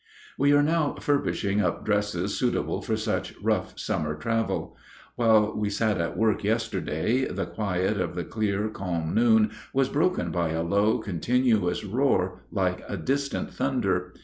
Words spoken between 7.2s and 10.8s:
the quiet of the clear, calm noon was broken by a